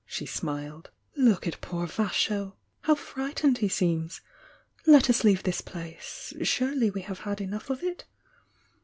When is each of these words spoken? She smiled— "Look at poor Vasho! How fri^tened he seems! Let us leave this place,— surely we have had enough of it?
She 0.07 0.25
smiled— 0.25 0.89
"Look 1.29 1.45
at 1.45 1.61
poor 1.61 1.85
Vasho! 1.85 2.53
How 2.79 2.95
fri^tened 2.95 3.59
he 3.59 3.69
seems! 3.69 4.21
Let 4.87 5.11
us 5.11 5.23
leave 5.23 5.43
this 5.43 5.61
place,— 5.61 6.33
surely 6.41 6.89
we 6.89 7.01
have 7.01 7.19
had 7.19 7.39
enough 7.39 7.69
of 7.69 7.83
it? 7.83 8.05